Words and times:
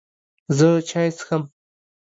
زه 0.57 0.69
چای 0.89 1.09
څښم 1.17 1.43